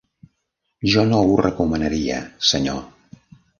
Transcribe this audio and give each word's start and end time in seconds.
Jo 0.93 1.03
no 1.09 1.19
ho 1.27 1.35
recomanaria, 1.47 2.25
senyor. 2.53 2.83